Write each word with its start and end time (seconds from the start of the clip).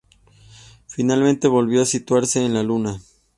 Finalmente 0.87 1.47
volvió 1.47 1.83
a 1.83 1.85
situarse 1.85 2.43
en 2.43 2.55
la 2.55 2.63
Luna. 2.63 2.99